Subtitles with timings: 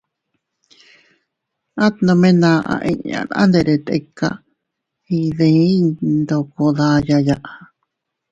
[1.85, 4.29] At nome naʼa inña anderes tika
[5.15, 5.75] iydiy
[6.19, 7.35] ndoko dayaya.